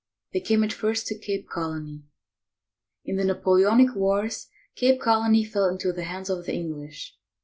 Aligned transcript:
They 0.33 0.39
came 0.39 0.63
at 0.63 0.73
first 0.73 1.05
to 1.09 1.17
Cape 1.19 1.47
Colony. 1.47 2.05
In 3.05 3.17
the 3.17 3.23
Napoleonic 3.23 3.93
wars, 3.95 4.47
Cape 4.75 4.99
Colony 4.99 5.43
fell 5.45 5.67
into 5.69 5.93
the 5.93 6.05
hands 6.05 6.27
of 6.31 6.45
the 6.47 6.55
English. 6.55 7.15